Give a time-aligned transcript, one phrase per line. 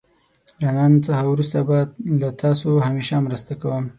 [0.61, 1.77] له نن څخه وروسته به
[2.19, 3.85] له تاسو همېشه مرسته کوم.